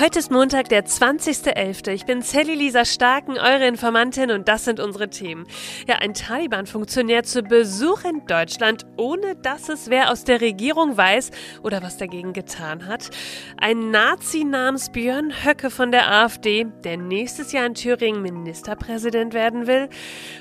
Heute 0.00 0.20
ist 0.20 0.30
Montag, 0.30 0.70
der 0.70 0.86
20.11. 0.86 1.90
Ich 1.90 2.06
bin 2.06 2.22
Sally 2.22 2.54
Lisa 2.54 2.86
Starken, 2.86 3.32
eure 3.32 3.66
Informantin 3.66 4.30
und 4.30 4.48
das 4.48 4.64
sind 4.64 4.80
unsere 4.80 5.10
Themen. 5.10 5.46
Ja, 5.86 5.96
ein 5.96 6.14
Taliban-Funktionär 6.14 7.24
zu 7.24 7.42
Besuch 7.42 8.04
in 8.04 8.24
Deutschland, 8.26 8.86
ohne 8.96 9.36
dass 9.36 9.68
es 9.68 9.90
wer 9.90 10.10
aus 10.10 10.24
der 10.24 10.40
Regierung 10.40 10.96
weiß 10.96 11.30
oder 11.62 11.82
was 11.82 11.98
dagegen 11.98 12.32
getan 12.32 12.86
hat. 12.86 13.10
Ein 13.58 13.90
Nazi 13.90 14.44
namens 14.44 14.90
Björn 14.90 15.30
Höcke 15.44 15.68
von 15.68 15.92
der 15.92 16.10
AfD, 16.10 16.66
der 16.84 16.96
nächstes 16.96 17.52
Jahr 17.52 17.66
in 17.66 17.74
Thüringen 17.74 18.22
Ministerpräsident 18.22 19.34
werden 19.34 19.66
will. 19.66 19.90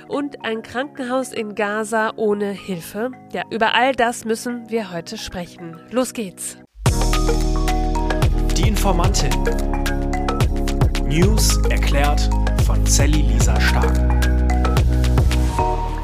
Und 0.07 0.45
ein 0.45 0.61
Krankenhaus 0.61 1.33
in 1.33 1.55
Gaza 1.55 2.13
ohne 2.15 2.51
Hilfe. 2.51 3.11
Ja, 3.33 3.43
über 3.51 3.75
all 3.75 3.93
das 3.95 4.23
müssen 4.23 4.69
wir 4.69 4.93
heute 4.93 5.17
sprechen. 5.17 5.77
Los 5.91 6.13
geht's. 6.13 6.57
Die 8.61 8.67
Informantin. 8.67 9.31
News 11.05 11.57
erklärt 11.69 12.29
von 12.63 12.85
Sally 12.85 13.21
Lisa 13.21 13.59
Stark. 13.59 13.97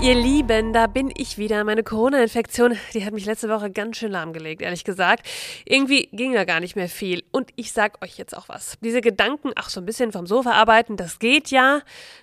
Ihr 0.02 0.16
Lieben, 0.16 0.74
da 0.74 0.88
bin 0.88 1.12
ich 1.16 1.38
wieder. 1.38 1.64
Meine 1.64 1.84
Corona-Infektion, 1.84 2.76
die 2.96 3.06
hat 3.06 3.14
mich 3.14 3.26
letzte 3.26 3.50
Woche 3.50 3.70
ganz 3.70 3.98
schön 3.98 4.12
lahmgelegt, 4.12 4.64
ehrlich 4.64 4.84
gesagt. 4.84 5.28
Irgendwie 5.66 6.10
ging 6.14 6.34
da 6.34 6.46
gar 6.46 6.60
nicht 6.60 6.76
mehr 6.76 6.90
viel. 6.90 7.24
Und 7.32 7.52
ich 7.58 7.74
sag 7.74 8.04
euch 8.04 8.18
jetzt 8.18 8.36
auch 8.36 8.50
was. 8.50 8.78
Diese 8.82 9.02
Gedanken, 9.02 9.52
ach, 9.56 9.70
so 9.70 9.80
ein 9.80 9.86
bisschen 9.86 10.12
vom 10.12 10.26
Sofa 10.26 10.54
arbeiten, 10.54 10.98
das 10.98 11.20
geht 11.20 11.52
ja. 11.52 11.82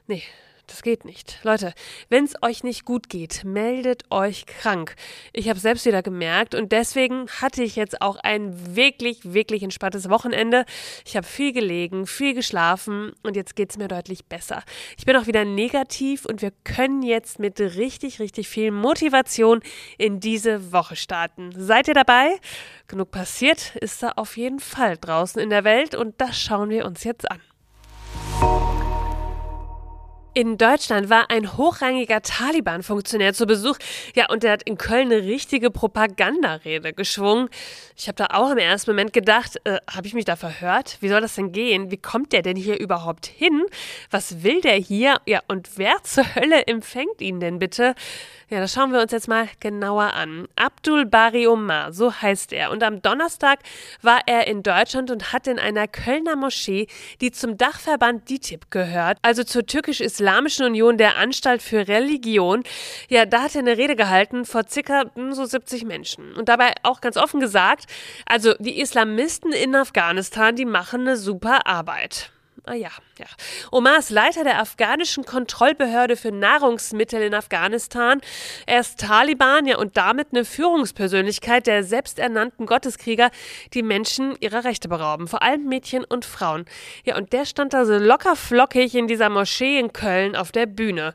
Nee, 0.09 0.25
das 0.67 0.83
geht 0.83 1.05
nicht. 1.05 1.39
Leute, 1.43 1.75
wenn 2.09 2.25
es 2.25 2.35
euch 2.43 2.65
nicht 2.65 2.85
gut 2.85 3.09
geht, 3.09 3.45
meldet 3.45 4.05
euch 4.11 4.47
krank. 4.47 4.95
Ich 5.33 5.49
habe 5.49 5.59
selbst 5.59 5.87
wieder 5.87 6.03
gemerkt 6.03 6.55
und 6.55 6.73
deswegen 6.73 7.29
hatte 7.29 7.63
ich 7.63 7.77
jetzt 7.77 8.01
auch 8.01 8.17
ein 8.17 8.77
wirklich, 8.77 9.33
wirklich 9.35 9.63
entspanntes 9.63 10.09
Wochenende. 10.09 10.65
Ich 11.05 11.17
habe 11.17 11.27
viel 11.27 11.53
gelegen, 11.53 12.07
viel 12.07 12.35
geschlafen 12.35 13.13
und 13.23 13.37
jetzt 13.37 13.57
geht 13.57 13.71
es 13.71 13.79
mir 13.79 13.89
deutlich 13.89 14.25
besser. 14.25 14.63
Ich 14.97 15.05
bin 15.05 15.17
auch 15.17 15.27
wieder 15.27 15.45
negativ 15.45 16.25
und 16.25 16.43
wir 16.43 16.53
können 16.65 17.03
jetzt 17.03 17.39
mit 17.39 17.61
richtig, 17.61 18.21
richtig 18.21 18.49
viel 18.49 18.71
Motivation 18.71 19.61
in 19.99 20.21
diese 20.21 20.73
Woche 20.73 20.97
starten. 20.97 21.53
Seid 21.57 21.89
ihr 21.89 21.95
dabei? 21.95 22.37
Genug 22.89 23.11
passiert 23.11 23.77
ist 23.77 24.03
da 24.03 24.13
auf 24.17 24.37
jeden 24.37 24.61
Fall 24.61 24.97
draußen 24.97 25.41
in 25.41 25.51
der 25.51 25.65
Welt 25.65 25.95
und 25.95 26.21
das 26.21 26.39
schauen 26.39 26.71
wir 26.71 26.85
uns 26.85 27.05
jetzt 27.05 27.31
an. 27.31 27.41
In 30.37 30.59
Deutschland 30.59 31.11
war 31.11 31.31
ein 31.31 31.57
hochrangiger 31.57 32.21
Taliban-Funktionär 32.21 33.35
zu 33.35 33.47
Besuch. 33.47 33.79
Ja, 34.17 34.29
und 34.31 34.43
der 34.43 34.51
hat 34.51 34.65
in 34.65 34.77
Köln 34.77 35.13
eine 35.13 35.23
richtige 35.23 35.71
Propagandarede 35.71 36.93
geschwungen. 36.93 37.49
Ich 37.97 38.09
habe 38.09 38.17
da 38.17 38.27
auch 38.37 38.51
im 38.51 38.59
ersten 38.59 38.91
Moment 38.91 39.13
gedacht, 39.13 39.61
äh, 39.63 39.79
habe 39.89 40.09
ich 40.09 40.15
mich 40.15 40.25
da 40.25 40.35
verhört? 40.35 40.97
Wie 40.99 41.09
soll 41.09 41.21
das 41.21 41.37
denn 41.37 41.53
gehen? 41.53 41.93
Wie 41.93 41.99
kommt 41.99 42.33
der 42.33 42.43
denn 42.43 42.57
hier 42.57 42.81
überhaupt 42.81 43.27
hin? 43.27 43.63
Was 44.11 44.43
will 44.43 44.61
der 44.61 44.75
hier? 44.75 45.21
Ja, 45.25 45.41
und 45.47 45.79
wer 45.79 46.03
zur 46.03 46.25
Hölle 46.35 46.67
empfängt 46.67 47.21
ihn 47.21 47.39
denn 47.39 47.61
bitte? 47.61 47.95
Ja, 48.51 48.59
das 48.59 48.73
schauen 48.75 48.93
wir 48.93 49.01
uns 49.01 49.13
jetzt 49.13 49.29
mal 49.29 49.49
genauer 49.61 50.15
an. 50.15 50.49
Abdul 50.57 51.07
Bari 51.07 51.47
Omar, 51.47 51.93
so 51.93 52.13
heißt 52.13 52.53
er. 52.53 52.73
Und 52.73 52.83
am 52.83 53.03
Donnerstag 53.03 53.61
war 54.03 54.21
er 54.27 54.49
in 54.49 54.65
Deutschland 54.65 55.13
und 55.13 55.33
hat 55.33 55.47
in 55.47 55.61
einer 55.61 55.87
Kölner 55.87 56.35
Moschee, 56.35 56.89
die 57.21 57.31
zum 57.31 57.57
Dachverband 57.57 58.29
DITIB 58.29 58.71
gehört, 58.71 59.19
also 59.23 59.45
zur 59.45 59.65
türkisch-islamischen 59.65 60.24
Union 60.65 60.99
der 60.99 61.17
Anstalt 61.17 61.63
für 61.63 61.89
Religion, 61.89 62.63
ja, 63.09 63.27
da 63.27 63.43
hat 63.43 63.55
er 63.55 63.61
eine 63.61 63.77
Rede 63.77 63.97
gehalten 63.97 64.45
vor 64.45 64.63
circa 64.69 65.05
hm, 65.15 65.33
so 65.33 65.45
70 65.45 65.85
Menschen. 65.85 66.35
Und 66.35 66.49
dabei 66.49 66.73
auch 66.83 67.01
ganz 67.01 67.17
offen 67.17 67.41
gesagt, 67.41 67.87
also 68.27 68.55
die 68.59 68.81
Islamisten 68.81 69.53
in 69.53 69.75
Afghanistan, 69.75 70.57
die 70.57 70.65
machen 70.65 71.03
eine 71.03 71.17
super 71.17 71.67
Arbeit. 71.67 72.34
Ah 72.67 72.73
ja, 72.73 72.89
ja. 73.19 73.27
Omar 73.73 73.99
ist 73.99 74.09
Leiter 74.09 74.43
der 74.43 74.59
afghanischen 74.59 75.27
Kontrollbehörde 75.27 76.17
für 76.17 76.33
Nahrungsmittel 76.33 77.21
in 77.21 77.35
Afghanistan. 77.35 78.23
Er 78.65 78.81
ist 78.81 79.01
Taliban, 79.01 79.67
ja, 79.67 79.77
und 79.77 79.99
damit 79.99 80.29
eine 80.33 80.47
Führungspersönlichkeit 80.47 81.67
der 81.67 81.85
selbsternannten 81.85 82.65
Gotteskrieger, 82.65 83.31
die 83.75 83.83
Menschen 83.83 84.35
ihrer 84.41 84.65
Rechte 84.65 84.89
berauben, 84.89 85.29
vor 85.29 85.43
allem 85.43 85.67
Mädchen 85.67 86.05
und 86.05 86.25
Frauen. 86.25 86.65
Ja, 87.05 87.19
und 87.19 87.35
der 87.35 87.45
stand 87.45 87.75
da 87.75 87.85
so 87.85 87.99
locker 87.99 88.35
flockig 88.35 88.95
in 88.95 89.09
dieser 89.09 89.29
Moschee 89.29 89.79
in 89.79 89.93
Köln 89.93 90.35
auf 90.35 90.51
der 90.51 90.65
Bühne. 90.65 91.13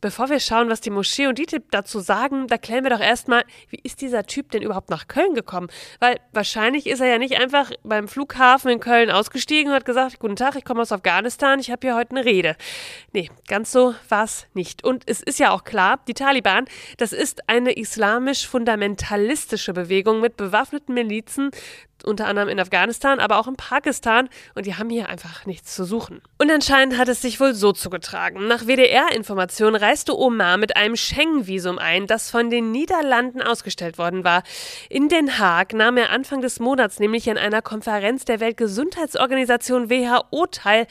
Bevor 0.00 0.30
wir 0.30 0.38
schauen, 0.38 0.68
was 0.68 0.80
die 0.80 0.90
Moschee 0.90 1.26
und 1.26 1.38
DITIB 1.38 1.72
dazu 1.72 1.98
sagen, 1.98 2.46
da 2.46 2.56
klären 2.56 2.84
wir 2.84 2.90
doch 2.90 3.00
erstmal, 3.00 3.42
wie 3.68 3.80
ist 3.82 4.00
dieser 4.00 4.26
Typ 4.26 4.52
denn 4.52 4.62
überhaupt 4.62 4.90
nach 4.90 5.08
Köln 5.08 5.34
gekommen? 5.34 5.66
Weil 5.98 6.20
wahrscheinlich 6.32 6.86
ist 6.86 7.00
er 7.00 7.08
ja 7.08 7.18
nicht 7.18 7.40
einfach 7.40 7.72
beim 7.82 8.06
Flughafen 8.06 8.70
in 8.70 8.78
Köln 8.78 9.10
ausgestiegen 9.10 9.70
und 9.70 9.76
hat 9.76 9.84
gesagt, 9.84 10.20
guten 10.20 10.36
Tag, 10.36 10.54
ich 10.54 10.64
komme 10.64 10.82
aus 10.82 10.92
Afghanistan, 10.92 11.58
ich 11.58 11.72
habe 11.72 11.84
hier 11.86 11.96
heute 11.96 12.12
eine 12.12 12.24
Rede. 12.24 12.54
Nee, 13.12 13.28
ganz 13.48 13.72
so 13.72 13.96
war 14.08 14.22
es 14.22 14.46
nicht. 14.54 14.84
Und 14.84 15.02
es 15.06 15.20
ist 15.20 15.40
ja 15.40 15.50
auch 15.50 15.64
klar, 15.64 15.98
die 16.06 16.14
Taliban, 16.14 16.66
das 16.98 17.12
ist 17.12 17.48
eine 17.48 17.72
islamisch-fundamentalistische 17.72 19.72
Bewegung 19.72 20.20
mit 20.20 20.36
bewaffneten 20.36 20.94
Milizen, 20.94 21.50
unter 22.04 22.26
anderem 22.26 22.48
in 22.48 22.60
Afghanistan, 22.60 23.20
aber 23.20 23.38
auch 23.38 23.48
in 23.48 23.56
Pakistan 23.56 24.28
und 24.54 24.66
die 24.66 24.74
haben 24.74 24.90
hier 24.90 25.08
einfach 25.08 25.46
nichts 25.46 25.74
zu 25.74 25.84
suchen. 25.84 26.22
Und 26.38 26.50
anscheinend 26.50 26.96
hat 26.96 27.08
es 27.08 27.22
sich 27.22 27.40
wohl 27.40 27.54
so 27.54 27.72
zugetragen. 27.72 28.46
Nach 28.46 28.66
WDR-Informationen 28.66 29.76
reiste 29.88 30.18
Omar 30.18 30.58
mit 30.58 30.76
einem 30.76 30.96
Schengen-Visum 30.96 31.78
ein, 31.78 32.06
das 32.06 32.30
von 32.30 32.50
den 32.50 32.72
Niederlanden 32.72 33.40
ausgestellt 33.40 33.96
worden 33.96 34.22
war. 34.22 34.42
In 34.90 35.08
Den 35.08 35.38
Haag 35.38 35.72
nahm 35.72 35.96
er 35.96 36.10
Anfang 36.10 36.42
des 36.42 36.60
Monats 36.60 37.00
nämlich 37.00 37.30
an 37.30 37.38
einer 37.38 37.62
Konferenz 37.62 38.26
der 38.26 38.40
Weltgesundheitsorganisation 38.40 39.88
WHO 39.88 40.46
teil. 40.46 40.86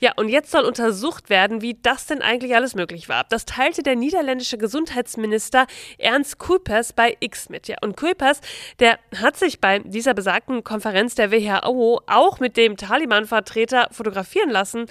Ja, 0.00 0.12
und 0.14 0.28
jetzt 0.28 0.52
soll 0.52 0.64
untersucht 0.64 1.28
werden, 1.28 1.60
wie 1.60 1.74
das 1.82 2.06
denn 2.06 2.22
eigentlich 2.22 2.54
alles 2.54 2.76
möglich 2.76 3.08
war. 3.08 3.24
Das 3.28 3.46
teilte 3.46 3.82
der 3.82 3.96
niederländische 3.96 4.58
Gesundheitsminister 4.58 5.66
Ernst 5.98 6.38
Kuipers 6.38 6.92
bei 6.92 7.16
X 7.18 7.48
mit. 7.48 7.66
Ja, 7.66 7.78
und 7.80 7.96
Kuipers, 7.96 8.40
der 8.78 9.00
hat 9.20 9.36
sich 9.36 9.60
bei 9.60 9.80
dieser 9.80 10.14
besagten 10.14 10.62
Konferenz 10.62 11.16
der 11.16 11.32
WHO 11.32 12.00
auch 12.06 12.38
mit 12.38 12.56
dem 12.56 12.76
Taliban-Vertreter 12.76 13.88
fotografieren 13.90 14.50
lassen. 14.50 14.86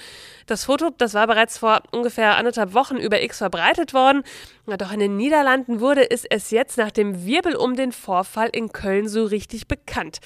Das 0.46 0.66
Foto, 0.66 0.90
das 0.98 1.14
war 1.14 1.26
bereits 1.26 1.58
vor 1.58 1.84
ungefähr 1.92 2.36
anderthalb 2.36 2.74
Wochen 2.74 2.98
über 2.98 3.24
X 3.24 3.45
verbreitet 3.46 3.94
worden. 3.94 4.24
Doch 4.66 4.92
in 4.92 5.00
den 5.00 5.18
Niederlanden 5.18 5.80
wurde 5.80 6.10
es 6.10 6.26
es 6.26 6.50
jetzt 6.50 6.78
nach 6.78 6.90
dem 6.90 7.26
Wirbel 7.26 7.56
um 7.56 7.76
den 7.76 7.92
Vorfall 7.92 8.50
in 8.52 8.72
Köln 8.72 9.08
so 9.08 9.26
richtig 9.26 9.68
bekannt. 9.68 10.20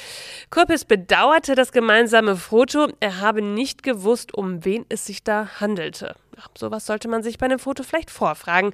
Kurpis 0.50 0.85
bedauerte 0.85 1.56
das 1.56 1.74
gemeinsame 1.74 2.38
Foto. 2.38 2.88
Er 3.02 3.19
habe 3.19 3.41
nicht 3.41 3.84
gewusst, 3.84 4.34
um 4.34 4.63
wen 4.63 4.85
es 4.88 5.06
sich 5.06 5.24
da 5.24 5.59
handelte. 5.59 6.16
Sowas 6.57 6.85
sollte 6.85 7.07
man 7.07 7.23
sich 7.23 7.38
bei 7.38 7.45
einem 7.45 7.59
Foto 7.59 7.83
vielleicht 7.83 8.11
vorfragen. 8.11 8.73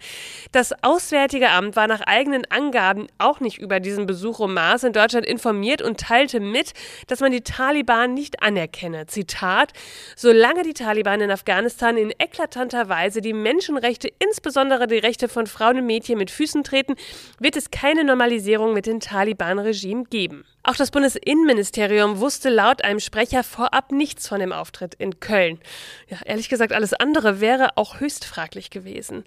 Das 0.52 0.74
Auswärtige 0.84 1.50
Amt 1.50 1.76
war 1.76 1.88
nach 1.88 2.02
eigenen 2.02 2.46
Angaben 2.50 3.08
auch 3.18 3.40
nicht 3.40 3.58
über 3.58 3.80
diesen 3.80 4.06
Besuch 4.06 4.40
Omars 4.40 4.84
in 4.84 4.94
Deutschland 4.94 5.26
informiert 5.26 5.81
und 5.81 6.00
teilte 6.00 6.40
mit, 6.40 6.74
dass 7.08 7.20
man 7.20 7.31
die 7.31 7.42
Taliban 7.42 8.14
nicht 8.14 8.42
anerkenne. 8.42 9.08
Zitat: 9.08 9.74
Solange 10.16 10.64
die 10.64 10.74
Taliban 10.74 11.22
in 11.22 11.31
Afghanistan 11.31 11.98
in 11.98 12.12
eklatanter 12.12 12.90
Weise 12.90 13.22
die 13.22 13.34
Menschenrechte, 13.34 14.12
insbesondere 14.20 14.88
die 14.88 14.97
Rechte 14.97 15.28
von 15.28 15.47
Frauen 15.47 15.78
und 15.80 15.86
Mädchen 15.86 16.18
mit 16.18 16.32
Füßen 16.32 16.64
treten, 16.64 16.96
wird 17.40 17.56
es 17.56 17.72
keine 17.72 18.03
Normalisierung 18.03 18.74
mit 18.74 18.86
dem 18.86 19.00
Taliban-Regime 19.00 20.06
geben. 20.06 20.46
Auch 20.68 20.76
das 20.76 20.90
Bundesinnenministerium 20.90 22.20
wusste 22.20 22.50
laut 22.50 22.84
einem 22.84 23.00
Sprecher 23.00 23.44
vorab 23.44 23.92
nichts 23.92 24.28
von 24.28 24.40
dem 24.40 24.52
Auftritt 24.52 24.96
in 24.96 25.20
Köln. 25.20 25.59
Ja, 26.09 26.18
ehrlich 26.26 26.50
gesagt, 26.50 26.74
alles 26.74 26.94
andere 26.94 27.40
wäre 27.40 27.55
auch 27.76 28.00
höchst 28.00 28.26
fraglich 28.26 28.70
gewesen. 28.70 29.24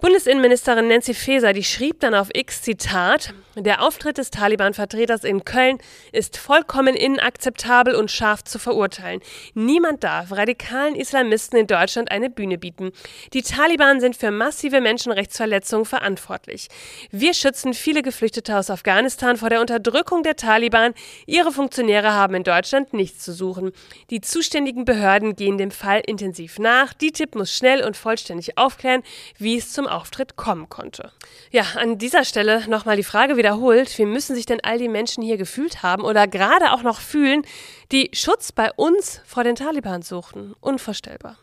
Bundesinnenministerin 0.00 0.86
Nancy 0.86 1.12
Faeser, 1.12 1.52
die 1.52 1.64
schrieb 1.64 1.98
dann 1.98 2.14
auf 2.14 2.28
X 2.32 2.62
Zitat, 2.62 3.34
der 3.56 3.82
Auftritt 3.82 4.18
des 4.18 4.30
Taliban-Vertreters 4.30 5.24
in 5.24 5.44
Köln 5.44 5.78
ist 6.12 6.36
vollkommen 6.36 6.94
inakzeptabel 6.94 7.96
und 7.96 8.08
scharf 8.08 8.44
zu 8.44 8.60
verurteilen. 8.60 9.20
Niemand 9.54 10.04
darf 10.04 10.30
radikalen 10.30 10.94
Islamisten 10.94 11.58
in 11.58 11.66
Deutschland 11.66 12.12
eine 12.12 12.30
Bühne 12.30 12.58
bieten. 12.58 12.92
Die 13.32 13.42
Taliban 13.42 14.00
sind 14.00 14.14
für 14.14 14.30
massive 14.30 14.80
Menschenrechtsverletzungen 14.80 15.84
verantwortlich. 15.84 16.68
Wir 17.10 17.34
schützen 17.34 17.74
viele 17.74 18.02
Geflüchtete 18.02 18.56
aus 18.56 18.70
Afghanistan 18.70 19.36
vor 19.36 19.50
der 19.50 19.60
Unterdrückung 19.60 20.22
der 20.22 20.36
Taliban. 20.36 20.94
Ihre 21.26 21.50
Funktionäre 21.50 22.12
haben 22.12 22.36
in 22.36 22.44
Deutschland 22.44 22.92
nichts 22.92 23.24
zu 23.24 23.32
suchen. 23.32 23.72
Die 24.10 24.20
zuständigen 24.20 24.84
Behörden 24.84 25.34
gehen 25.34 25.58
dem 25.58 25.72
Fall 25.72 26.02
intensiv 26.06 26.60
nach. 26.60 26.92
Die 26.92 27.10
Tipp 27.10 27.34
muss 27.34 27.52
schnell 27.52 27.82
und 27.82 27.96
vollständig 27.96 28.56
aufklären, 28.56 29.02
wie 29.38 29.56
es 29.56 29.72
zum 29.72 29.87
Auftritt 29.88 30.36
kommen 30.36 30.68
konnte. 30.68 31.12
Ja, 31.50 31.64
an 31.76 31.98
dieser 31.98 32.24
Stelle 32.24 32.68
nochmal 32.68 32.96
die 32.96 33.04
Frage 33.04 33.36
wiederholt, 33.36 33.96
wie 33.98 34.06
müssen 34.06 34.34
sich 34.34 34.46
denn 34.46 34.62
all 34.62 34.78
die 34.78 34.88
Menschen 34.88 35.22
hier 35.22 35.36
gefühlt 35.36 35.82
haben 35.82 36.02
oder 36.04 36.26
gerade 36.26 36.72
auch 36.72 36.82
noch 36.82 37.00
fühlen, 37.00 37.42
die 37.90 38.10
Schutz 38.12 38.52
bei 38.52 38.70
uns 38.72 39.20
vor 39.26 39.44
den 39.44 39.56
Taliban 39.56 40.02
suchten? 40.02 40.54
Unvorstellbar. 40.60 41.36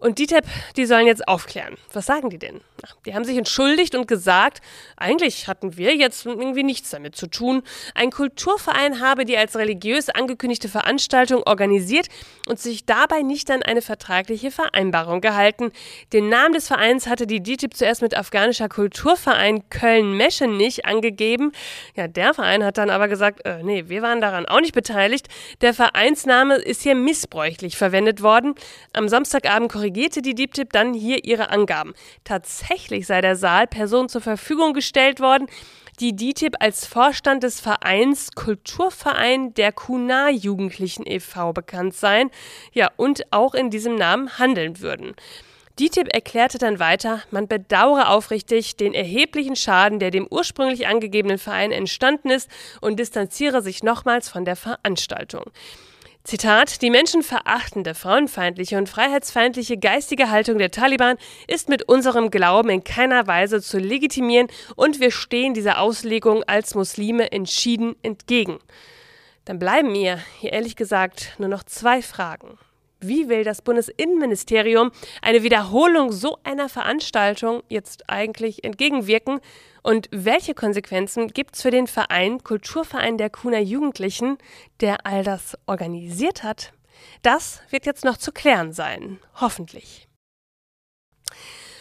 Und 0.00 0.20
DITEB, 0.20 0.44
die 0.76 0.86
sollen 0.86 1.08
jetzt 1.08 1.26
aufklären. 1.26 1.76
Was 1.92 2.06
sagen 2.06 2.30
die 2.30 2.38
denn? 2.38 2.60
Ach, 2.86 2.94
die 3.04 3.14
haben 3.14 3.24
sich 3.24 3.36
entschuldigt 3.36 3.96
und 3.96 4.06
gesagt, 4.06 4.60
eigentlich 4.96 5.48
hatten 5.48 5.76
wir 5.76 5.96
jetzt 5.96 6.24
irgendwie 6.24 6.62
nichts 6.62 6.90
damit 6.90 7.16
zu 7.16 7.26
tun. 7.26 7.62
Ein 7.96 8.12
Kulturverein 8.12 9.00
habe 9.00 9.24
die 9.24 9.36
als 9.36 9.56
religiös 9.56 10.08
angekündigte 10.08 10.68
Veranstaltung 10.68 11.42
organisiert 11.44 12.06
und 12.46 12.60
sich 12.60 12.86
dabei 12.86 13.22
nicht 13.22 13.50
an 13.50 13.64
eine 13.64 13.82
vertragliche 13.82 14.52
Vereinbarung 14.52 15.20
gehalten. 15.20 15.72
Den 16.12 16.28
Namen 16.28 16.54
des 16.54 16.68
Vereins 16.68 17.08
hatte 17.08 17.26
die 17.26 17.42
DITIB 17.42 17.74
zuerst 17.74 18.00
mit 18.00 18.16
afghanischer 18.16 18.68
Kulturverein 18.68 19.68
Köln-Meschenich 19.68 20.86
angegeben. 20.86 21.50
Ja, 21.96 22.06
der 22.06 22.34
Verein 22.34 22.62
hat 22.64 22.78
dann 22.78 22.90
aber 22.90 23.08
gesagt, 23.08 23.44
äh, 23.44 23.64
nee, 23.64 23.88
wir 23.88 24.02
waren 24.02 24.20
daran 24.20 24.46
auch 24.46 24.60
nicht 24.60 24.74
beteiligt. 24.74 25.26
Der 25.60 25.74
Vereinsname 25.74 26.54
ist 26.54 26.82
hier 26.82 26.94
missbräuchlich 26.94 27.76
verwendet 27.76 28.22
worden. 28.22 28.54
Am 28.92 29.08
Samstagabend 29.08 29.72
korrigierte 29.88 30.20
die 30.20 30.34
DITIB 30.34 30.70
dann 30.70 30.92
hier 30.92 31.24
ihre 31.24 31.48
Angaben. 31.48 31.94
Tatsächlich 32.22 33.06
sei 33.06 33.22
der 33.22 33.36
Saal 33.36 33.66
Personen 33.66 34.10
zur 34.10 34.20
Verfügung 34.20 34.74
gestellt 34.74 35.18
worden, 35.18 35.46
die 35.98 36.14
DITIB 36.14 36.56
als 36.60 36.84
Vorstand 36.84 37.42
des 37.42 37.58
Vereins 37.58 38.32
Kulturverein 38.32 39.54
der 39.54 39.72
Kunar 39.72 40.28
Jugendlichen 40.28 41.06
e.V. 41.06 41.54
bekannt 41.54 41.94
seien, 41.94 42.30
ja, 42.72 42.90
und 42.98 43.22
auch 43.32 43.54
in 43.54 43.70
diesem 43.70 43.94
Namen 43.94 44.38
handeln 44.38 44.80
würden. 44.80 45.14
DITIB 45.78 46.12
erklärte 46.12 46.58
dann 46.58 46.78
weiter, 46.78 47.22
man 47.30 47.48
bedauere 47.48 48.10
aufrichtig 48.10 48.76
den 48.76 48.92
erheblichen 48.92 49.56
Schaden, 49.56 50.00
der 50.00 50.10
dem 50.10 50.26
ursprünglich 50.28 50.86
angegebenen 50.86 51.38
Verein 51.38 51.72
entstanden 51.72 52.28
ist 52.28 52.50
und 52.82 52.98
distanziere 52.98 53.62
sich 53.62 53.82
nochmals 53.82 54.28
von 54.28 54.44
der 54.44 54.56
Veranstaltung. 54.56 55.44
Zitat, 56.24 56.82
die 56.82 56.90
menschenverachtende, 56.90 57.94
frauenfeindliche 57.94 58.76
und 58.76 58.88
freiheitsfeindliche 58.88 59.78
geistige 59.78 60.30
Haltung 60.30 60.58
der 60.58 60.70
Taliban 60.70 61.16
ist 61.46 61.70
mit 61.70 61.88
unserem 61.88 62.30
Glauben 62.30 62.68
in 62.68 62.84
keiner 62.84 63.26
Weise 63.26 63.62
zu 63.62 63.78
legitimieren 63.78 64.48
und 64.76 65.00
wir 65.00 65.10
stehen 65.10 65.54
dieser 65.54 65.80
Auslegung 65.80 66.42
als 66.44 66.74
Muslime 66.74 67.32
entschieden 67.32 67.96
entgegen. 68.02 68.58
Dann 69.46 69.58
bleiben 69.58 69.92
mir 69.92 70.18
hier 70.38 70.52
ehrlich 70.52 70.76
gesagt 70.76 71.34
nur 71.38 71.48
noch 71.48 71.62
zwei 71.62 72.02
Fragen. 72.02 72.58
Wie 73.00 73.28
will 73.28 73.44
das 73.44 73.62
Bundesinnenministerium 73.62 74.90
eine 75.22 75.44
Wiederholung 75.44 76.10
so 76.10 76.38
einer 76.42 76.68
Veranstaltung 76.68 77.62
jetzt 77.68 78.10
eigentlich 78.10 78.64
entgegenwirken? 78.64 79.40
Und 79.88 80.10
welche 80.12 80.52
Konsequenzen 80.52 81.28
gibt 81.28 81.56
es 81.56 81.62
für 81.62 81.70
den 81.70 81.86
Verein, 81.86 82.44
Kulturverein 82.44 83.16
der 83.16 83.30
Kuhner 83.30 83.60
Jugendlichen, 83.60 84.36
der 84.82 85.06
all 85.06 85.24
das 85.24 85.56
organisiert 85.64 86.42
hat? 86.42 86.74
Das 87.22 87.62
wird 87.70 87.86
jetzt 87.86 88.04
noch 88.04 88.18
zu 88.18 88.30
klären 88.30 88.74
sein. 88.74 89.18
Hoffentlich. 89.36 90.06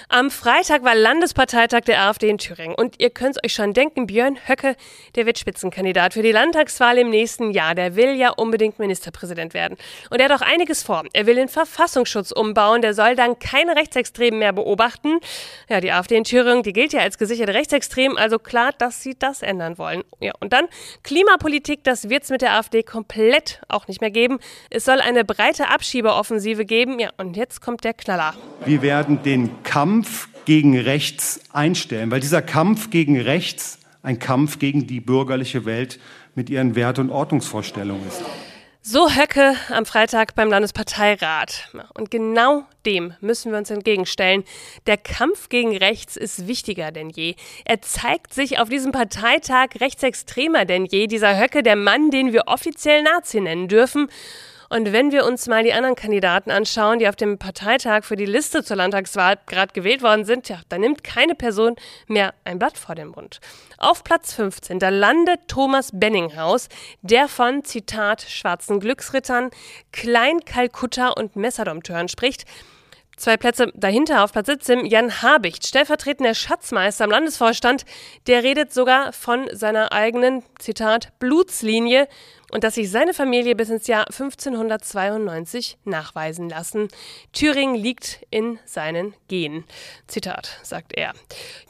Am 0.10 0.32
Freitag 0.32 0.86
war 0.86 0.96
Landesparteitag 0.96 1.82
der 1.82 2.04
AfD 2.04 2.30
in 2.30 2.38
Thüringen. 2.38 2.74
Und 2.74 2.96
ihr 2.98 3.10
könnt 3.10 3.36
es 3.36 3.44
euch 3.44 3.54
schon 3.54 3.74
denken, 3.74 4.08
Björn 4.08 4.38
Höcke, 4.48 4.78
der 5.16 5.26
wird 5.26 5.38
Spitzenkandidat 5.38 6.14
für 6.14 6.22
die 6.22 6.32
Landtagswahl 6.32 6.98
im 6.98 7.10
nächsten 7.10 7.52
Jahr. 7.52 7.76
Der 7.76 7.98
will 7.98 8.16
ja 8.16 8.30
unbedingt 8.30 8.80
Ministerpräsident 8.80 9.54
werden. 9.54 9.76
Und 10.10 10.20
er 10.20 10.30
hat 10.30 10.42
auch 10.42 10.46
einiges 10.46 10.82
vor. 10.82 11.04
Er 11.12 11.26
will 11.26 11.36
den 11.36 11.50
Verfassungsschutz 11.50 12.32
umbauen. 12.32 12.82
Der 12.82 12.94
soll 12.94 13.18
dann 13.18 13.38
keine 13.40 13.76
Rechtsextremen 13.76 14.40
mehr 14.40 14.54
beobachten. 14.54 15.20
Ja, 15.68 15.82
die 15.82 15.92
AfD 15.92 16.16
in 16.16 16.24
Thüringen, 16.24 16.64
die 16.64 16.72
gilt 16.72 16.94
ja 16.94 17.02
als 17.02 17.18
gesicherte 17.18 17.54
Rechtsextrem. 17.54 18.16
Also 18.16 18.40
klar, 18.40 18.72
dass 18.78 19.04
sie 19.04 19.20
das 19.20 19.42
ändern 19.42 19.78
wollen. 19.78 20.04
Ja, 20.22 20.32
und 20.40 20.54
dann 20.54 20.68
Klimapolitik, 21.04 21.84
das 21.84 22.10
wird 22.10 22.24
es 22.24 22.30
mit 22.30 22.42
der 22.42 22.54
AfD 22.54 22.82
komplett 22.82 23.60
auch 23.68 23.90
nicht 23.90 24.00
mehr 24.00 24.12
geben. 24.12 24.40
Es 24.70 24.86
soll 24.86 25.02
eine 25.02 25.26
breite 25.26 25.68
Abschiebeoffensive 25.68 26.64
geben. 26.64 26.98
Ja, 26.98 27.10
und 27.18 27.36
jetzt 27.36 27.60
kommt 27.60 27.84
der 27.84 27.94
Knaller. 27.94 28.36
Wir 28.64 28.82
werden 28.82 29.22
den 29.22 29.64
Kampf 29.64 29.97
Kampf 29.98 30.30
gegen 30.46 30.78
rechts 30.78 31.40
einstellen, 31.54 32.12
weil 32.12 32.20
dieser 32.20 32.44
Kampf 32.44 32.92
gegen 32.92 33.20
rechts 33.20 33.80
ein 34.04 34.20
Kampf 34.20 34.60
gegen 34.60 34.86
die 34.86 35.00
bürgerliche 35.00 35.66
Welt 35.66 36.00
mit 36.36 36.52
ihren 36.52 36.76
Wert- 36.76 37.00
und 37.00 37.10
Ordnungsvorstellungen 37.10 38.08
ist. 38.08 38.22
So 38.84 39.10
Höcke 39.10 39.56
am 39.70 39.88
Freitag 39.88 40.36
beim 40.36 40.52
Landesparteirat. 40.52 41.72
Und 41.96 42.12
genau 42.12 42.64
dem 42.86 43.16
müssen 43.22 43.52
wir 43.52 43.58
uns 43.58 43.72
entgegenstellen. 43.72 44.44
Der 44.86 44.98
Kampf 44.98 45.50
gegen 45.50 45.76
rechts 45.76 46.16
ist 46.16 46.48
wichtiger 46.48 46.92
denn 46.92 47.10
je. 47.10 47.34
Er 47.66 47.82
zeigt 47.82 48.36
sich 48.36 48.60
auf 48.60 48.70
diesem 48.70 48.92
Parteitag 48.92 49.70
rechtsextremer 49.80 50.66
denn 50.66 50.86
je. 50.86 51.08
Dieser 51.08 51.42
Höcke, 51.42 51.64
der 51.64 51.76
Mann, 51.76 52.12
den 52.12 52.34
wir 52.34 52.44
offiziell 52.46 53.02
Nazi 53.02 53.42
nennen 53.42 53.68
dürfen. 53.68 54.10
Und 54.70 54.92
wenn 54.92 55.12
wir 55.12 55.26
uns 55.26 55.48
mal 55.48 55.64
die 55.64 55.74
anderen 55.74 55.96
Kandidaten 55.96 56.52
anschauen, 56.52 57.00
die 57.00 57.08
auf 57.08 57.16
dem 57.16 57.38
Parteitag 57.38 58.04
für 58.04 58.16
die 58.16 58.26
Liste 58.26 58.64
zur 58.64 58.78
Landtagswahl 58.78 59.38
gerade 59.46 59.74
gewählt 59.74 60.02
worden 60.02 60.26
sind, 60.26 60.50
ja, 60.50 60.60
da 60.70 60.78
nimmt 60.78 61.04
keine 61.04 61.36
Person 61.36 61.76
mehr 62.08 62.34
ein 62.44 62.60
Blatt 62.60 62.78
vor 62.78 62.96
den 62.96 63.10
Mund. 63.10 63.40
Auf 63.78 64.04
Platz 64.04 64.34
15, 64.34 64.80
da 64.80 64.90
landet 64.90 65.48
Thomas 65.48 65.92
Benninghaus, 65.94 66.68
der 67.02 67.28
von, 67.28 67.64
Zitat, 67.64 68.22
schwarzen 68.22 68.80
Glücksrittern, 68.80 69.52
Klein-Kalkutta 69.92 71.10
und 71.10 71.36
Messerdompteuren 71.36 72.10
spricht. 72.10 72.46
Zwei 73.18 73.36
Plätze 73.36 73.72
dahinter 73.74 74.24
auf 74.24 74.32
Platz 74.32 74.46
17 74.46 74.86
Jan 74.86 75.24
Habicht, 75.24 75.66
stellvertretender 75.66 76.36
Schatzmeister 76.36 77.06
im 77.06 77.10
Landesvorstand. 77.10 77.84
Der 78.28 78.44
redet 78.44 78.72
sogar 78.72 79.12
von 79.12 79.48
seiner 79.52 79.92
eigenen, 79.92 80.44
Zitat, 80.60 81.18
Blutslinie 81.18 82.08
und 82.52 82.64
dass 82.64 82.76
sich 82.76 82.90
seine 82.90 83.14
Familie 83.14 83.56
bis 83.56 83.70
ins 83.70 83.88
Jahr 83.88 84.08
1592 84.08 85.78
nachweisen 85.84 86.50
lassen. 86.50 86.88
Thüringen 87.34 87.76
liegt 87.76 88.26
in 88.30 88.60
seinen 88.66 89.14
Genen. 89.28 89.66
Zitat, 90.08 90.60
sagt 90.64 90.94
er. 90.96 91.14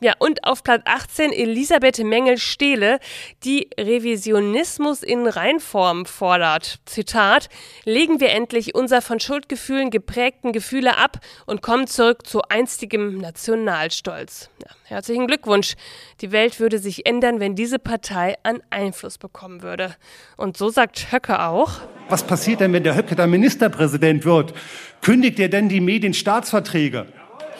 Ja, 0.01 0.13
und 0.19 0.44
auf 0.44 0.63
Platz 0.63 0.83
18 0.85 1.33
Elisabeth 1.33 1.97
Mengel-Stehle, 2.00 3.00
die 3.44 3.69
Revisionismus 3.79 5.01
in 5.01 5.25
Reinform 5.25 6.06
fordert. 6.06 6.79
Zitat, 6.85 7.50
legen 7.83 8.19
wir 8.19 8.29
endlich 8.29 8.75
unser 8.75 9.01
von 9.01 9.19
Schuldgefühlen 9.19 9.89
geprägten 9.89 10.53
Gefühle 10.53 10.97
ab 10.97 11.19
und 11.47 11.62
kommen 11.62 11.88
zurück 11.88 12.27
zu 12.27 12.44
einstigem 12.44 13.18
Nationalstolz. 13.18 14.50
Ja, 14.63 14.69
herzlichen 14.83 15.25
Glückwunsch. 15.25 15.75
Die 16.21 16.31
Welt 16.31 16.59
würde 16.59 16.77
sich 16.77 17.07
ändern, 17.07 17.39
wenn 17.39 17.56
diese 17.56 17.79
Partei 17.79 18.35
an 18.44 18.62
Einfluss 18.69 19.18
bekommen 19.18 19.63
würde. 19.63 19.95
Und 20.35 20.57
so 20.57 20.67
so 20.68 20.72
sagt 20.72 21.14
Höcke 21.14 21.40
auch. 21.40 21.72
Was 22.10 22.24
passiert 22.24 22.60
denn, 22.60 22.74
wenn 22.74 22.84
der 22.84 22.94
Höcke 22.96 23.16
dann 23.16 23.30
Ministerpräsident 23.30 24.25
wird? 24.25 24.54
Kündigt 25.02 25.40
er 25.40 25.48
denn 25.48 25.69
die 25.69 25.80
Medienstaatsverträge? 25.80 27.06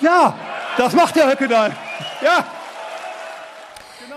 Ja, 0.01 0.36
das 0.77 0.94
macht 0.94 1.15
der 1.15 1.31
Höcke 1.31 1.48
dann. 1.48 1.71
Ja. 2.21 2.45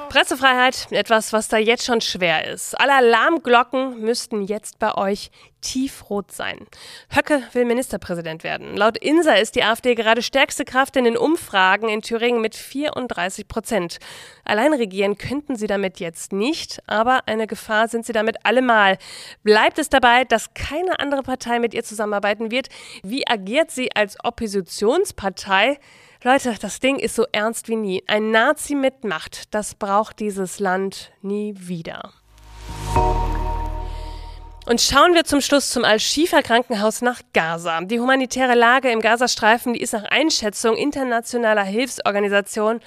Pressefreiheit, 0.08 0.88
etwas, 0.90 1.32
was 1.32 1.48
da 1.48 1.56
jetzt 1.56 1.84
schon 1.84 2.00
schwer 2.00 2.46
ist. 2.46 2.78
Alle 2.80 2.94
Alarmglocken 2.94 4.00
müssten 4.00 4.42
jetzt 4.42 4.78
bei 4.78 4.94
euch 4.94 5.30
tiefrot 5.60 6.32
sein. 6.32 6.58
Höcke 7.10 7.42
will 7.52 7.64
Ministerpräsident 7.64 8.44
werden. 8.44 8.76
Laut 8.76 8.96
INSA 8.98 9.34
ist 9.34 9.54
die 9.56 9.62
AfD 9.62 9.94
gerade 9.94 10.22
stärkste 10.22 10.64
Kraft 10.64 10.96
in 10.96 11.04
den 11.04 11.16
Umfragen 11.16 11.88
in 11.88 12.02
Thüringen 12.02 12.40
mit 12.40 12.54
34 12.54 13.46
Prozent. 13.46 13.98
Allein 14.44 14.72
regieren 14.72 15.18
könnten 15.18 15.56
sie 15.56 15.66
damit 15.66 16.00
jetzt 16.00 16.32
nicht, 16.32 16.82
aber 16.86 17.20
eine 17.26 17.46
Gefahr 17.46 17.88
sind 17.88 18.06
sie 18.06 18.12
damit 18.12 18.44
allemal. 18.44 18.98
Bleibt 19.42 19.78
es 19.78 19.88
dabei, 19.88 20.24
dass 20.24 20.54
keine 20.54 20.98
andere 20.98 21.22
Partei 21.22 21.58
mit 21.58 21.74
ihr 21.74 21.84
zusammenarbeiten 21.84 22.50
wird? 22.50 22.68
Wie 23.02 23.26
agiert 23.28 23.70
sie 23.70 23.94
als 23.94 24.16
Oppositionspartei? 24.24 25.78
Leute, 26.22 26.54
das 26.60 26.80
Ding 26.80 26.98
ist 26.98 27.14
so 27.14 27.24
ernst 27.32 27.68
wie 27.68 27.76
nie. 27.76 28.04
Ein 28.06 28.30
Nazi 28.30 28.74
mit 28.74 29.04
Macht, 29.04 29.54
das 29.54 29.74
braucht 29.74 30.20
dieses 30.20 30.60
Land 30.60 31.12
nie 31.22 31.54
wieder. 31.56 32.12
Und 34.66 34.82
schauen 34.82 35.14
wir 35.14 35.24
zum 35.24 35.40
Schluss 35.40 35.70
zum 35.70 35.82
Al-Shifa-Krankenhaus 35.82 37.00
nach 37.00 37.22
Gaza. 37.32 37.80
Die 37.80 38.00
humanitäre 38.00 38.54
Lage 38.54 38.90
im 38.90 39.00
Gazastreifen, 39.00 39.72
die 39.72 39.80
ist 39.80 39.94
nach 39.94 40.04
Einschätzung 40.04 40.76
internationaler 40.76 41.64
Hilfsorganisationen 41.64 42.82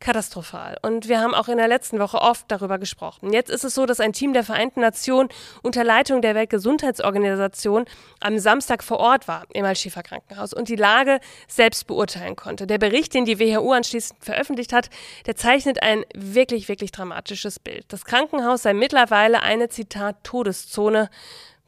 katastrophal. 0.00 0.76
Und 0.82 1.08
wir 1.08 1.20
haben 1.20 1.34
auch 1.34 1.48
in 1.48 1.56
der 1.56 1.68
letzten 1.68 1.98
Woche 1.98 2.18
oft 2.18 2.44
darüber 2.48 2.78
gesprochen. 2.78 3.32
Jetzt 3.32 3.50
ist 3.50 3.64
es 3.64 3.74
so, 3.74 3.86
dass 3.86 4.00
ein 4.00 4.12
Team 4.12 4.32
der 4.32 4.44
Vereinten 4.44 4.80
Nationen 4.80 5.28
unter 5.62 5.84
Leitung 5.84 6.22
der 6.22 6.34
Weltgesundheitsorganisation 6.34 7.86
am 8.20 8.38
Samstag 8.38 8.82
vor 8.84 8.98
Ort 8.98 9.28
war 9.28 9.44
im 9.52 9.64
Al-Shifa-Krankenhaus 9.64 10.52
und 10.52 10.68
die 10.68 10.76
Lage 10.76 11.20
selbst 11.48 11.86
beurteilen 11.86 12.36
konnte. 12.36 12.66
Der 12.66 12.78
Bericht, 12.78 13.14
den 13.14 13.24
die 13.24 13.38
WHO 13.38 13.72
anschließend 13.72 14.24
veröffentlicht 14.24 14.72
hat, 14.72 14.90
der 15.26 15.36
zeichnet 15.36 15.82
ein 15.82 16.04
wirklich, 16.14 16.68
wirklich 16.68 16.92
dramatisches 16.92 17.58
Bild. 17.58 17.84
Das 17.88 18.04
Krankenhaus 18.04 18.62
sei 18.62 18.74
mittlerweile 18.74 19.42
eine, 19.42 19.68
Zitat, 19.68 20.22
Todeszone. 20.24 21.10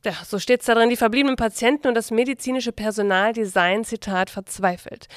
Ja, 0.05 0.13
so 0.25 0.39
steht 0.39 0.61
es 0.61 0.67
da 0.67 0.75
drin, 0.75 0.91
die 0.91 0.97
verbliebenen 0.97 1.37
Patienten 1.37 1.89
und 1.89 1.95
das 1.95 2.11
medizinische 2.11 2.73
Personal, 2.73 3.33
die 3.33 3.45
seien, 3.45 3.85
Zitat, 3.85 4.31
verzweifelt. 4.31 5.09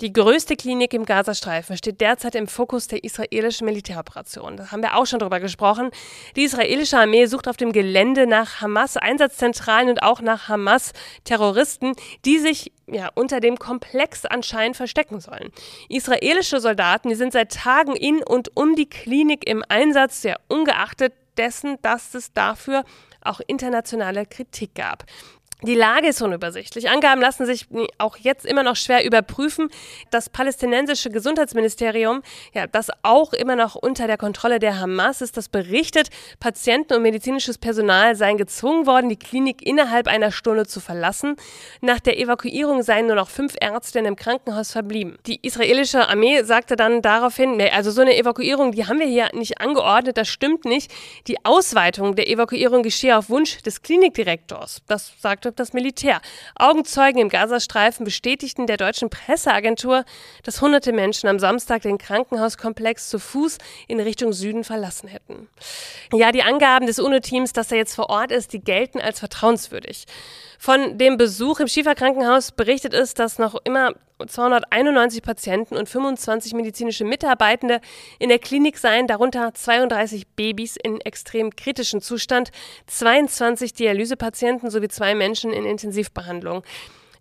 Die 0.00 0.12
größte 0.12 0.54
Klinik 0.54 0.94
im 0.94 1.04
Gazastreifen 1.04 1.76
steht 1.76 2.00
derzeit 2.00 2.36
im 2.36 2.46
Fokus 2.46 2.86
der 2.86 3.02
israelischen 3.02 3.64
Militäroperation. 3.64 4.56
Da 4.56 4.70
haben 4.70 4.80
wir 4.80 4.94
auch 4.96 5.06
schon 5.06 5.18
drüber 5.18 5.40
gesprochen. 5.40 5.90
Die 6.36 6.44
israelische 6.44 6.98
Armee 6.98 7.26
sucht 7.26 7.48
auf 7.48 7.56
dem 7.56 7.72
Gelände 7.72 8.28
nach 8.28 8.60
Hamas-Einsatzzentralen 8.60 9.88
und 9.88 10.04
auch 10.04 10.20
nach 10.20 10.48
Hamas-Terroristen, 10.48 11.94
die 12.24 12.38
sich 12.38 12.70
ja, 12.86 13.10
unter 13.16 13.40
dem 13.40 13.58
Komplex 13.58 14.24
anscheinend 14.24 14.76
verstecken 14.76 15.18
sollen. 15.18 15.50
Israelische 15.88 16.60
Soldaten, 16.60 17.08
die 17.08 17.16
sind 17.16 17.32
seit 17.32 17.52
Tagen 17.52 17.96
in 17.96 18.22
und 18.22 18.56
um 18.56 18.76
die 18.76 18.88
Klinik 18.88 19.48
im 19.48 19.64
Einsatz, 19.68 20.22
sehr 20.22 20.38
ungeachtet 20.46 21.12
dessen, 21.36 21.76
dass 21.82 22.14
es 22.14 22.32
dafür 22.32 22.84
auch 23.20 23.40
internationale 23.46 24.26
Kritik 24.26 24.76
gab. 24.76 25.04
Die 25.62 25.74
Lage 25.74 26.06
ist 26.06 26.22
unübersichtlich. 26.22 26.88
Angaben 26.88 27.20
lassen 27.20 27.44
sich 27.44 27.66
auch 27.98 28.16
jetzt 28.16 28.46
immer 28.46 28.62
noch 28.62 28.76
schwer 28.76 29.04
überprüfen. 29.04 29.70
Das 30.12 30.30
palästinensische 30.30 31.10
Gesundheitsministerium, 31.10 32.22
ja, 32.54 32.68
das 32.68 32.90
auch 33.02 33.32
immer 33.32 33.56
noch 33.56 33.74
unter 33.74 34.06
der 34.06 34.18
Kontrolle 34.18 34.60
der 34.60 34.78
Hamas 34.78 35.20
ist, 35.20 35.36
das 35.36 35.48
berichtet, 35.48 36.10
Patienten 36.38 36.94
und 36.94 37.02
medizinisches 37.02 37.58
Personal 37.58 38.14
seien 38.14 38.36
gezwungen 38.36 38.86
worden, 38.86 39.08
die 39.08 39.18
Klinik 39.18 39.66
innerhalb 39.66 40.06
einer 40.06 40.30
Stunde 40.30 40.64
zu 40.64 40.78
verlassen. 40.78 41.34
Nach 41.80 41.98
der 41.98 42.20
Evakuierung 42.20 42.84
seien 42.84 43.06
nur 43.06 43.16
noch 43.16 43.28
fünf 43.28 43.56
Ärzte 43.60 43.98
in 43.98 44.04
dem 44.04 44.14
Krankenhaus 44.14 44.70
verblieben. 44.70 45.16
Die 45.26 45.44
israelische 45.44 46.08
Armee 46.08 46.44
sagte 46.44 46.76
dann 46.76 47.02
daraufhin, 47.02 47.56
nee, 47.56 47.70
also 47.70 47.90
so 47.90 48.02
eine 48.02 48.16
Evakuierung, 48.16 48.70
die 48.70 48.86
haben 48.86 49.00
wir 49.00 49.08
hier 49.08 49.30
nicht 49.32 49.60
angeordnet, 49.60 50.18
das 50.18 50.28
stimmt 50.28 50.66
nicht. 50.66 50.92
Die 51.26 51.44
Ausweitung 51.44 52.14
der 52.14 52.28
Evakuierung 52.28 52.84
geschehe 52.84 53.18
auf 53.18 53.28
Wunsch 53.28 53.60
des 53.62 53.82
Klinikdirektors. 53.82 54.82
Das 54.86 55.12
sagte 55.18 55.47
das 55.56 55.72
Militär. 55.72 56.20
Augenzeugen 56.54 57.20
im 57.20 57.28
Gazastreifen 57.28 58.04
bestätigten 58.04 58.66
der 58.66 58.76
deutschen 58.76 59.10
Presseagentur, 59.10 60.04
dass 60.42 60.60
hunderte 60.60 60.92
Menschen 60.92 61.28
am 61.28 61.38
Samstag 61.38 61.82
den 61.82 61.98
Krankenhauskomplex 61.98 63.08
zu 63.08 63.18
Fuß 63.18 63.58
in 63.86 64.00
Richtung 64.00 64.32
Süden 64.32 64.64
verlassen 64.64 65.08
hätten. 65.08 65.48
Ja, 66.12 66.32
die 66.32 66.42
Angaben 66.42 66.86
des 66.86 66.98
UNO-Teams, 66.98 67.52
dass 67.52 67.72
er 67.72 67.78
jetzt 67.78 67.94
vor 67.94 68.10
Ort 68.10 68.32
ist, 68.32 68.52
die 68.52 68.60
gelten 68.60 69.00
als 69.00 69.18
vertrauenswürdig. 69.18 70.06
Von 70.60 70.98
dem 70.98 71.16
Besuch 71.16 71.60
im 71.60 71.68
Schieferkrankenhaus 71.68 72.50
berichtet 72.50 72.92
es, 72.92 73.14
dass 73.14 73.38
noch 73.38 73.54
immer 73.62 73.92
291 74.26 75.22
Patienten 75.22 75.76
und 75.76 75.88
25 75.88 76.52
medizinische 76.52 77.04
Mitarbeitende 77.04 77.80
in 78.18 78.28
der 78.28 78.40
Klinik 78.40 78.76
seien, 78.76 79.06
darunter 79.06 79.54
32 79.54 80.26
Babys 80.26 80.76
in 80.76 81.00
extrem 81.00 81.54
kritischem 81.54 82.00
Zustand, 82.00 82.50
22 82.88 83.72
Dialysepatienten 83.72 84.68
sowie 84.68 84.88
zwei 84.88 85.14
Menschen 85.14 85.52
in 85.52 85.64
Intensivbehandlung. 85.64 86.64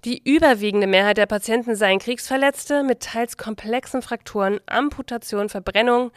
Die 0.03 0.21
überwiegende 0.23 0.87
Mehrheit 0.87 1.17
der 1.17 1.25
Patienten 1.25 1.75
seien 1.75 1.99
Kriegsverletzte 1.99 2.83
mit 2.83 3.01
teils 3.01 3.37
komplexen 3.37 4.01
Frakturen, 4.01 4.59
Amputation, 4.65 5.49
Verbrennung 5.49 6.11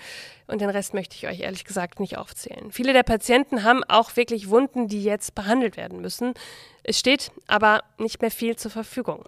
und 0.50 0.60
den 0.60 0.70
Rest 0.70 0.94
möchte 0.94 1.16
ich 1.16 1.26
euch 1.26 1.40
ehrlich 1.40 1.64
gesagt 1.64 2.00
nicht 2.00 2.18
aufzählen. 2.18 2.70
Viele 2.72 2.92
der 2.92 3.02
Patienten 3.02 3.64
haben 3.64 3.84
auch 3.84 4.16
wirklich 4.16 4.50
Wunden, 4.50 4.88
die 4.88 5.02
jetzt 5.02 5.34
behandelt 5.34 5.76
werden 5.76 6.00
müssen. 6.00 6.34
Es 6.82 6.98
steht 6.98 7.30
aber 7.46 7.82
nicht 7.98 8.20
mehr 8.20 8.30
viel 8.30 8.56
zur 8.56 8.70
Verfügung. 8.70 9.24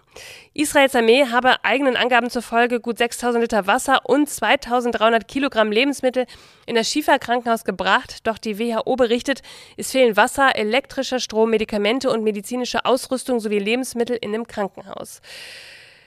Israels 0.53 0.95
Armee 0.95 1.27
habe 1.27 1.63
eigenen 1.63 1.95
Angaben 1.95 2.29
zufolge 2.29 2.79
gut 2.79 2.97
6000 2.97 3.43
Liter 3.43 3.67
Wasser 3.67 4.01
und 4.05 4.29
2300 4.29 5.27
Kilogramm 5.27 5.71
Lebensmittel 5.71 6.25
in 6.65 6.75
das 6.75 6.89
Schieferkrankenhaus 6.89 7.63
gebracht. 7.63 8.27
Doch 8.27 8.37
die 8.37 8.59
WHO 8.59 8.95
berichtet, 8.95 9.41
es 9.77 9.91
fehlen 9.91 10.17
Wasser, 10.17 10.55
elektrischer 10.55 11.19
Strom, 11.19 11.51
Medikamente 11.51 12.09
und 12.09 12.23
medizinische 12.23 12.85
Ausrüstung 12.85 13.39
sowie 13.39 13.59
Lebensmittel 13.59 14.17
in 14.19 14.33
dem 14.33 14.47
Krankenhaus. 14.47 15.21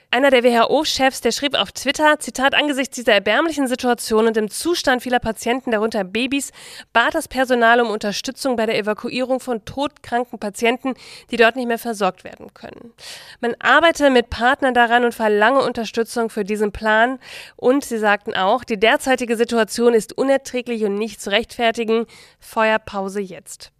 Einer 0.09 0.29
der 0.29 0.41
WHO-Chefs, 0.41 1.19
der 1.19 1.33
schrieb 1.33 1.53
auf 1.53 1.73
Twitter, 1.73 2.17
Zitat, 2.19 2.55
angesichts 2.55 2.95
dieser 2.95 3.11
erbärmlichen 3.11 3.67
Situation 3.67 4.25
und 4.25 4.37
dem 4.37 4.49
Zustand 4.49 5.03
vieler 5.03 5.19
Patienten, 5.19 5.71
darunter 5.71 6.05
Babys, 6.05 6.53
bat 6.93 7.13
das 7.13 7.27
Personal 7.27 7.81
um 7.81 7.89
Unterstützung 7.89 8.55
bei 8.55 8.65
der 8.65 8.77
Evakuierung 8.77 9.41
von 9.41 9.65
todkranken 9.65 10.39
Patienten, 10.39 10.93
die 11.29 11.35
dort 11.35 11.57
nicht 11.57 11.67
mehr 11.67 11.77
versorgt 11.77 12.23
werden 12.23 12.53
können. 12.53 12.93
Man 13.41 13.53
arbeite 13.59 14.09
mit 14.09 14.29
Partnern 14.29 14.73
daran 14.73 15.03
und 15.03 15.13
verlange 15.13 15.59
Unterstützung 15.59 16.29
für 16.29 16.45
diesen 16.45 16.71
Plan. 16.71 17.19
Und 17.57 17.83
sie 17.83 17.97
sagten 17.97 18.33
auch, 18.33 18.63
die 18.63 18.79
derzeitige 18.79 19.35
Situation 19.35 19.93
ist 19.93 20.17
unerträglich 20.17 20.85
und 20.85 20.95
nicht 20.95 21.21
zu 21.21 21.31
rechtfertigen. 21.31 22.05
Feuerpause 22.39 23.19
jetzt. 23.19 23.73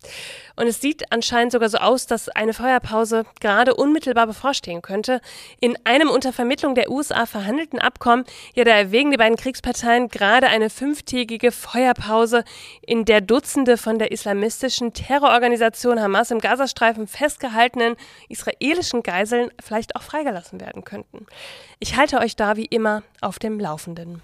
Und 0.58 0.68
es 0.68 0.82
sieht 0.82 1.10
anscheinend 1.12 1.54
sogar 1.54 1.70
so 1.70 1.78
aus, 1.78 2.06
dass 2.06 2.28
eine 2.28 2.54
Feuerpause 2.54 3.24
gerade 3.40 3.76
unmittelbar 3.76 4.28
bevorstehen 4.28 4.82
könnte. 4.82 5.22
In 5.62 5.78
einem 5.86 6.10
unter 6.18 6.34
Vermittlung 6.34 6.74
der 6.74 6.90
USA 6.90 7.28
verhandelten 7.28 7.78
Abkommen, 7.78 8.26
ja, 8.56 8.64
da 8.64 8.72
erwägen 8.72 9.12
die 9.12 9.18
beiden 9.18 9.38
Kriegsparteien 9.38 10.08
gerade 10.10 10.48
eine 10.48 10.72
fünftägige 10.72 11.52
Feuerpause, 11.52 12.44
in 12.82 13.06
der 13.06 13.22
Dutzende 13.22 13.78
von 13.78 14.00
der 14.00 14.12
islamistischen 14.12 14.94
Terrororganisation 14.94 16.02
Hamas 16.02 16.32
im 16.32 16.40
Gazastreifen 16.40 17.06
festgehaltenen 17.06 17.96
israelischen 18.30 19.04
Geiseln 19.04 19.52
vielleicht 19.64 19.96
auch 19.96 20.02
freigelassen 20.02 20.60
werden 20.60 20.84
könnten. 20.84 21.28
Ich 21.78 21.98
halte 21.98 22.18
euch 22.18 22.36
da 22.36 22.58
wie 22.58 22.66
immer 22.66 23.04
auf 23.22 23.38
dem 23.38 23.60
Laufenden. 23.60 24.24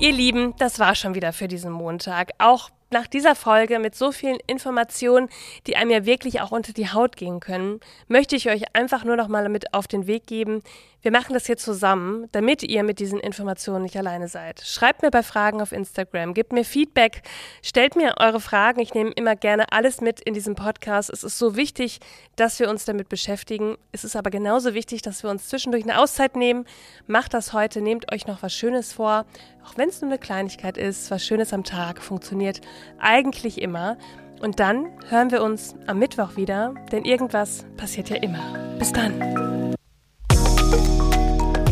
Ihr 0.00 0.12
Lieben, 0.12 0.56
das 0.58 0.80
war 0.80 0.96
schon 0.96 1.14
wieder 1.14 1.32
für 1.32 1.46
diesen 1.46 1.70
Montag. 1.70 2.32
Auch 2.38 2.70
nach 2.90 3.06
dieser 3.06 3.34
Folge 3.34 3.78
mit 3.78 3.94
so 3.94 4.12
vielen 4.12 4.38
Informationen, 4.46 5.28
die 5.66 5.76
einem 5.76 5.90
ja 5.90 6.06
wirklich 6.06 6.40
auch 6.40 6.50
unter 6.50 6.72
die 6.72 6.90
Haut 6.90 7.16
gehen 7.16 7.40
können, 7.40 7.80
möchte 8.08 8.36
ich 8.36 8.50
euch 8.50 8.74
einfach 8.74 9.04
nur 9.04 9.16
noch 9.16 9.28
mal 9.28 9.48
mit 9.48 9.72
auf 9.74 9.86
den 9.86 10.06
Weg 10.06 10.26
geben. 10.26 10.62
Wir 11.02 11.12
machen 11.12 11.32
das 11.32 11.46
hier 11.46 11.56
zusammen, 11.56 12.28
damit 12.32 12.62
ihr 12.62 12.82
mit 12.82 12.98
diesen 12.98 13.18
Informationen 13.20 13.82
nicht 13.82 13.96
alleine 13.96 14.28
seid. 14.28 14.60
Schreibt 14.60 15.02
mir 15.02 15.10
bei 15.10 15.22
Fragen 15.22 15.62
auf 15.62 15.72
Instagram, 15.72 16.34
gebt 16.34 16.52
mir 16.52 16.64
Feedback, 16.64 17.22
stellt 17.62 17.96
mir 17.96 18.16
eure 18.18 18.40
Fragen. 18.40 18.80
Ich 18.80 18.92
nehme 18.92 19.10
immer 19.12 19.34
gerne 19.34 19.72
alles 19.72 20.00
mit 20.00 20.20
in 20.20 20.34
diesem 20.34 20.54
Podcast. 20.54 21.08
Es 21.10 21.24
ist 21.24 21.38
so 21.38 21.56
wichtig, 21.56 22.00
dass 22.36 22.60
wir 22.60 22.68
uns 22.68 22.84
damit 22.84 23.08
beschäftigen. 23.08 23.76
Es 23.92 24.04
ist 24.04 24.14
aber 24.14 24.30
genauso 24.30 24.74
wichtig, 24.74 25.00
dass 25.00 25.22
wir 25.22 25.30
uns 25.30 25.48
zwischendurch 25.48 25.84
eine 25.84 25.98
Auszeit 25.98 26.36
nehmen. 26.36 26.66
Macht 27.06 27.32
das 27.32 27.54
heute, 27.54 27.80
nehmt 27.80 28.12
euch 28.12 28.26
noch 28.26 28.42
was 28.42 28.52
Schönes 28.52 28.92
vor, 28.92 29.24
auch 29.64 29.76
wenn 29.76 29.88
es 29.88 30.02
nur 30.02 30.10
eine 30.10 30.18
Kleinigkeit 30.18 30.76
ist. 30.76 31.10
Was 31.10 31.24
Schönes 31.24 31.54
am 31.54 31.64
Tag 31.64 32.02
funktioniert 32.02 32.60
eigentlich 32.98 33.62
immer. 33.62 33.96
Und 34.40 34.58
dann 34.58 34.90
hören 35.08 35.30
wir 35.30 35.42
uns 35.42 35.74
am 35.86 35.98
Mittwoch 35.98 36.36
wieder, 36.36 36.74
denn 36.92 37.04
irgendwas 37.04 37.64
passiert 37.76 38.08
ja 38.08 38.16
immer. 38.16 38.76
Bis 38.78 38.92
dann. 38.92 39.69